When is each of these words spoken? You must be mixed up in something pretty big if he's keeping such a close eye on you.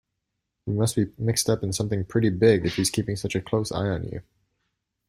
You 0.65 0.73
must 0.73 0.95
be 0.95 1.13
mixed 1.19 1.47
up 1.47 1.61
in 1.61 1.73
something 1.73 2.05
pretty 2.05 2.31
big 2.31 2.65
if 2.65 2.77
he's 2.77 2.89
keeping 2.89 3.15
such 3.15 3.35
a 3.35 3.39
close 3.41 3.71
eye 3.71 3.87
on 3.89 4.03
you. 4.05 4.23